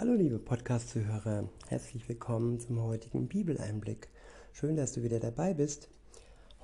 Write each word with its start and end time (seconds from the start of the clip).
Hallo 0.00 0.14
liebe 0.14 0.38
Podcast-Zuhörer, 0.38 1.46
herzlich 1.68 2.08
willkommen 2.08 2.58
zum 2.58 2.82
heutigen 2.82 3.28
Bibeleinblick. 3.28 4.08
Schön, 4.50 4.74
dass 4.74 4.92
du 4.92 5.02
wieder 5.02 5.20
dabei 5.20 5.52
bist. 5.52 5.90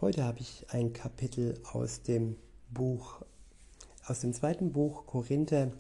Heute 0.00 0.24
habe 0.24 0.38
ich 0.38 0.64
ein 0.70 0.94
Kapitel 0.94 1.60
aus 1.70 2.00
dem 2.00 2.36
Buch, 2.70 3.20
aus 4.06 4.20
dem 4.20 4.32
zweiten 4.32 4.72
Buch 4.72 5.04
Korinther. 5.04 5.70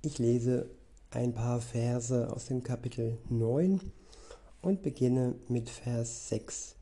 Ich 0.00 0.16
lese 0.16 0.70
ein 1.10 1.34
paar 1.34 1.60
Verse 1.60 2.32
aus 2.32 2.46
dem 2.46 2.62
Kapitel 2.62 3.18
9 3.28 3.78
und 4.62 4.80
beginne 4.80 5.34
mit 5.48 5.68
Vers 5.68 6.30
6. 6.30 6.74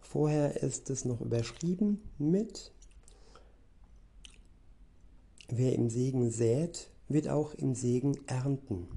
Vorher 0.00 0.62
ist 0.62 0.90
es 0.90 1.04
noch 1.04 1.20
überschrieben 1.20 2.08
mit 2.18 2.70
Wer 5.48 5.74
im 5.74 5.90
Segen 5.90 6.30
sät, 6.30 6.88
wird 7.08 7.28
auch 7.28 7.54
im 7.54 7.74
Segen 7.74 8.18
ernten. 8.26 8.88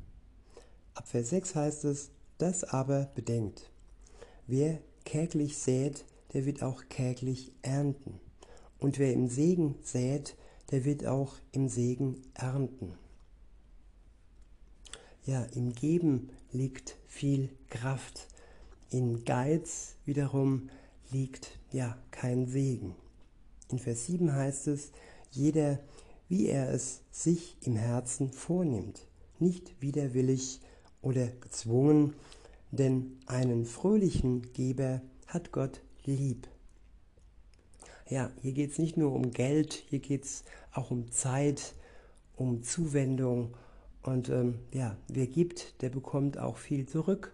Ab 0.94 1.08
Vers 1.08 1.30
6 1.30 1.56
heißt 1.56 1.86
es, 1.86 2.10
das 2.38 2.64
aber 2.64 3.10
bedenkt. 3.16 3.70
Wer 4.48 4.80
kärglich 5.06 5.58
sät, 5.58 6.06
der 6.34 6.46
wird 6.46 6.64
auch 6.64 6.84
kärglich 6.90 7.52
ernten. 7.62 8.20
Und 8.80 9.00
wer 9.00 9.14
im 9.14 9.28
Segen 9.28 9.76
sät, 9.84 10.36
der 10.72 10.86
wird 10.86 11.06
auch 11.06 11.36
im 11.52 11.68
Segen 11.68 12.22
ernten. 12.34 12.94
Ja, 15.26 15.44
im 15.54 15.74
Geben 15.74 16.30
liegt 16.52 16.96
viel 17.08 17.50
Kraft. 17.70 18.28
In 18.90 19.26
Geiz 19.26 19.96
wiederum 20.06 20.70
liegt 21.12 21.60
ja 21.72 21.98
kein 22.12 22.48
Segen. 22.48 22.96
In 23.70 23.78
Vers 23.78 24.08
7 24.08 24.34
heißt 24.34 24.68
es, 24.68 24.92
jeder 25.32 25.80
wie 26.30 26.48
er 26.48 26.72
es 26.72 27.02
sich 27.12 27.58
im 27.62 27.76
Herzen 27.76 28.32
vornimmt, 28.32 29.08
nicht 29.40 29.82
widerwillig 29.82 30.62
oder 31.02 31.28
gezwungen, 31.28 32.14
denn 32.72 33.18
einen 33.26 33.66
fröhlichen 33.66 34.54
Geber 34.54 35.02
hat 35.28 35.52
Gott 35.52 35.82
lieb. 36.06 36.48
Ja, 38.08 38.32
hier 38.42 38.54
geht 38.54 38.72
es 38.72 38.80
nicht 38.80 38.96
nur 38.96 39.12
um 39.12 39.32
Geld, 39.32 39.74
hier 39.74 40.00
geht 40.00 40.24
es 40.24 40.44
auch 40.72 40.92
um 40.92 41.12
Zeit, 41.12 41.76
um 42.36 42.64
Zuwendung. 42.64 43.56
Und 44.02 44.30
ähm, 44.30 44.60
ja, 44.74 44.98
wer 45.08 45.28
gibt, 45.28 45.82
der 45.82 45.90
bekommt 45.90 46.38
auch 46.38 46.58
viel 46.58 46.88
zurück 46.88 47.34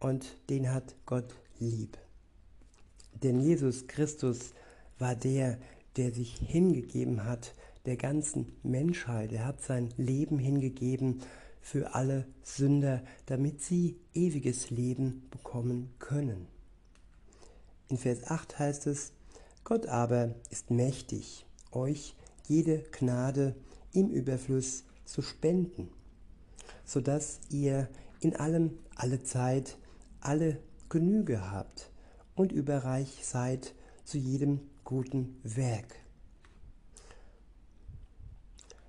und 0.00 0.36
den 0.50 0.72
hat 0.72 0.94
Gott 1.06 1.34
lieb. 1.58 1.98
Denn 3.22 3.40
Jesus 3.40 3.86
Christus 3.86 4.52
war 4.98 5.14
der, 5.14 5.58
der 5.96 6.12
sich 6.12 6.36
hingegeben 6.36 7.24
hat, 7.24 7.54
der 7.86 7.96
ganzen 7.96 8.52
Menschheit. 8.62 9.32
Er 9.32 9.46
hat 9.46 9.62
sein 9.62 9.92
Leben 9.96 10.38
hingegeben 10.38 11.20
für 11.60 11.94
alle 11.94 12.26
Sünder, 12.42 13.02
damit 13.26 13.62
sie 13.62 13.96
ewiges 14.12 14.70
Leben 14.70 15.26
bekommen 15.30 15.94
können. 15.98 16.46
In 17.88 17.96
Vers 17.96 18.30
8 18.30 18.58
heißt 18.58 18.86
es, 18.86 19.12
Gott 19.64 19.86
aber 19.86 20.34
ist 20.50 20.70
mächtig, 20.70 21.46
euch 21.72 22.14
jede 22.46 22.80
Gnade 22.90 23.54
im 23.92 24.10
Überfluss 24.10 24.84
zu 25.04 25.22
spenden, 25.22 25.88
so 26.84 27.00
dass 27.00 27.40
ihr 27.50 27.88
in 28.20 28.36
allem 28.36 28.78
alle 28.94 29.22
Zeit 29.22 29.78
alle 30.20 30.58
Genüge 30.88 31.50
habt 31.50 31.90
und 32.34 32.52
überreich 32.52 33.20
seid 33.22 33.74
zu 34.04 34.18
jedem 34.18 34.60
guten 34.84 35.38
Werk 35.42 36.03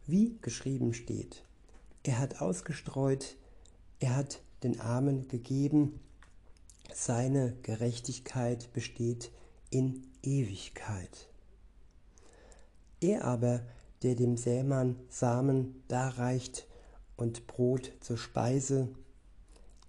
wie 0.08 0.38
geschrieben 0.42 0.94
steht. 0.94 1.44
Er 2.04 2.20
hat 2.20 2.42
ausgestreut, 2.42 3.38
er 4.00 4.16
hat 4.16 4.42
den 4.64 4.80
Armen 4.80 5.28
gegeben, 5.28 6.00
seine 6.94 7.56
Gerechtigkeit 7.64 8.72
besteht 8.74 9.32
in 9.70 10.06
Ewigkeit. 10.22 11.30
Er 13.02 13.26
aber, 13.26 13.62
der 14.04 14.16
dem 14.16 14.38
Sämann 14.38 14.96
Samen 15.10 15.84
darreicht 15.88 16.68
und 17.18 17.48
Brot 17.48 17.92
zur 18.02 18.18
Speise, 18.18 18.90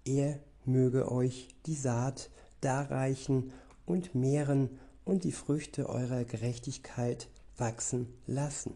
er 0.05 0.39
möge 0.65 1.11
euch 1.11 1.49
die 1.65 1.75
Saat 1.75 2.29
darreichen 2.61 3.51
und 3.85 4.15
mehren 4.15 4.79
und 5.05 5.23
die 5.23 5.31
Früchte 5.31 5.87
eurer 5.87 6.25
Gerechtigkeit 6.25 7.29
wachsen 7.57 8.07
lassen 8.25 8.73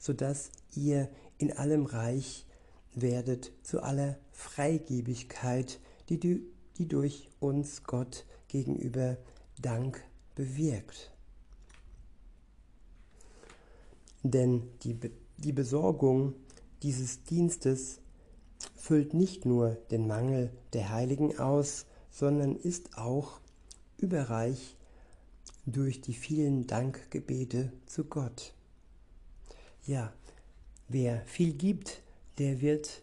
sodass 0.00 0.50
ihr 0.74 1.08
in 1.38 1.52
allem 1.52 1.86
reich 1.86 2.46
werdet 2.94 3.52
zu 3.62 3.82
aller 3.82 4.18
Freigebigkeit, 4.32 5.78
die, 6.08 6.18
die 6.18 6.88
durch 6.88 7.28
uns 7.38 7.84
Gott 7.84 8.24
gegenüber 8.48 9.16
Dank 9.60 10.02
bewirkt. 10.34 11.12
Denn 14.22 14.62
die, 14.82 14.98
die 15.36 15.52
Besorgung 15.52 16.34
dieses 16.82 17.22
Dienstes 17.24 18.00
füllt 18.74 19.14
nicht 19.14 19.44
nur 19.44 19.76
den 19.90 20.06
Mangel 20.06 20.50
der 20.72 20.90
Heiligen 20.90 21.38
aus, 21.38 21.86
sondern 22.10 22.56
ist 22.56 22.98
auch 22.98 23.40
überreich 23.98 24.76
durch 25.66 26.00
die 26.00 26.14
vielen 26.14 26.66
Dankgebete 26.66 27.72
zu 27.86 28.04
Gott. 28.04 28.54
Ja, 29.90 30.12
wer 30.86 31.20
viel 31.26 31.52
gibt, 31.52 32.00
der 32.38 32.60
wird 32.60 33.02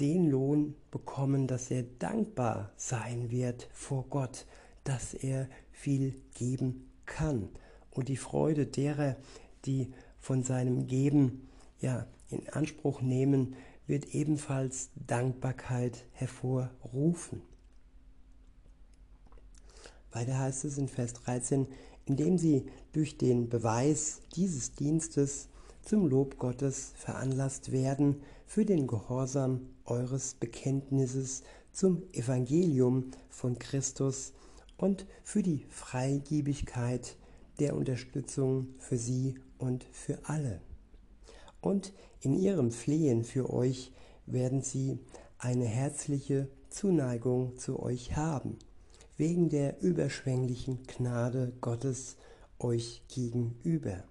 den 0.00 0.30
Lohn 0.30 0.74
bekommen, 0.90 1.46
dass 1.46 1.70
er 1.70 1.82
dankbar 1.82 2.72
sein 2.76 3.30
wird 3.30 3.70
vor 3.72 4.04
Gott, 4.10 4.44
dass 4.84 5.14
er 5.14 5.48
viel 5.72 6.20
geben 6.34 6.90
kann. 7.06 7.48
Und 7.90 8.10
die 8.10 8.18
Freude 8.18 8.66
derer, 8.66 9.16
die 9.64 9.90
von 10.20 10.42
seinem 10.42 10.88
Geben 10.88 11.48
ja 11.80 12.06
in 12.28 12.46
Anspruch 12.50 13.00
nehmen, 13.00 13.56
wird 13.86 14.14
ebenfalls 14.14 14.90
Dankbarkeit 15.06 16.04
hervorrufen. 16.12 17.40
Weiter 20.12 20.38
heißt 20.38 20.66
es 20.66 20.76
in 20.76 20.88
Vers 20.88 21.14
13, 21.14 21.66
indem 22.04 22.36
sie 22.36 22.66
durch 22.92 23.16
den 23.16 23.48
Beweis 23.48 24.20
dieses 24.36 24.72
Dienstes 24.74 25.48
zum 25.88 26.06
Lob 26.06 26.36
Gottes 26.36 26.92
veranlasst 26.96 27.72
werden 27.72 28.20
für 28.44 28.66
den 28.66 28.86
Gehorsam 28.86 29.70
eures 29.86 30.34
Bekenntnisses 30.34 31.44
zum 31.72 32.02
Evangelium 32.12 33.10
von 33.30 33.58
Christus 33.58 34.34
und 34.76 35.06
für 35.22 35.42
die 35.42 35.64
Freigebigkeit 35.70 37.16
der 37.58 37.74
Unterstützung 37.74 38.66
für 38.76 38.98
sie 38.98 39.36
und 39.56 39.84
für 39.90 40.18
alle. 40.24 40.60
Und 41.62 41.94
in 42.20 42.34
ihrem 42.34 42.70
Flehen 42.70 43.24
für 43.24 43.48
euch 43.48 43.90
werden 44.26 44.60
sie 44.60 44.98
eine 45.38 45.64
herzliche 45.64 46.50
Zuneigung 46.68 47.56
zu 47.56 47.80
euch 47.80 48.14
haben, 48.14 48.58
wegen 49.16 49.48
der 49.48 49.80
überschwänglichen 49.80 50.82
Gnade 50.82 51.54
Gottes 51.62 52.16
euch 52.58 53.04
gegenüber. 53.08 54.04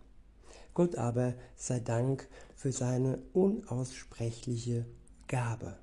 Gott 0.77 0.95
aber 0.95 1.33
sei 1.55 1.79
Dank 1.79 2.27
für 2.55 2.71
seine 2.71 3.17
unaussprechliche 3.33 4.85
Gabe. 5.27 5.75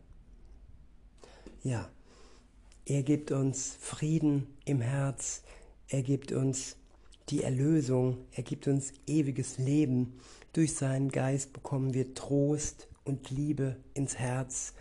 Ja, 1.64 1.90
er 2.86 3.02
gibt 3.02 3.32
uns 3.32 3.76
Frieden 3.80 4.46
im 4.64 4.80
Herz, 4.80 5.42
er 5.88 6.02
gibt 6.02 6.30
uns 6.30 6.76
die 7.28 7.42
Erlösung, 7.42 8.18
er 8.30 8.44
gibt 8.44 8.68
uns 8.68 8.92
ewiges 9.08 9.58
Leben. 9.58 10.20
Durch 10.52 10.74
seinen 10.74 11.08
Geist 11.08 11.52
bekommen 11.52 11.92
wir 11.92 12.14
Trost 12.14 12.86
und 13.02 13.30
Liebe 13.30 13.74
ins 13.94 14.16
Herz. 14.16 14.74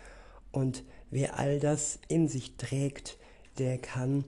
Und 0.52 0.84
wer 1.10 1.40
all 1.40 1.58
das 1.58 1.98
in 2.06 2.28
sich 2.28 2.56
trägt, 2.56 3.18
der 3.58 3.78
kann 3.78 4.22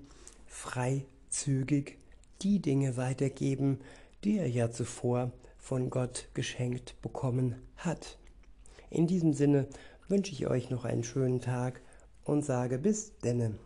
freizügig 0.48 1.96
die 2.42 2.58
Dinge 2.58 2.96
weitergeben, 2.96 3.78
die 4.24 4.38
er 4.38 4.50
ja 4.50 4.72
zuvor 4.72 5.30
von 5.66 5.90
Gott 5.90 6.28
geschenkt 6.32 6.94
bekommen 7.02 7.56
hat. 7.76 8.18
In 8.88 9.08
diesem 9.08 9.32
Sinne 9.32 9.66
wünsche 10.06 10.30
ich 10.30 10.46
euch 10.46 10.70
noch 10.70 10.84
einen 10.84 11.02
schönen 11.02 11.40
Tag 11.40 11.80
und 12.22 12.44
sage 12.44 12.78
bis 12.78 13.18
denne. 13.18 13.58